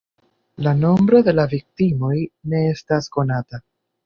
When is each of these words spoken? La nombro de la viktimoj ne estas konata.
La 0.67 0.71
nombro 0.77 1.19
de 1.27 1.35
la 1.39 1.45
viktimoj 1.51 2.15
ne 2.55 2.63
estas 2.71 3.13
konata. 3.19 3.63